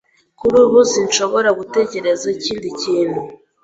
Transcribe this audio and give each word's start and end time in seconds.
Kuri 0.39 0.55
ubu 0.65 0.79
sinshobora 0.91 1.49
gutekereza 1.59 2.25
ikindi 2.35 2.67
kintu. 2.81 3.21